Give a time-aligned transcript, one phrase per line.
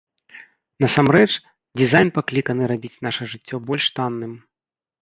[0.85, 1.27] Насамрэч
[1.83, 4.33] дызайн пакліканы рабіць нашае жыццё больш танным.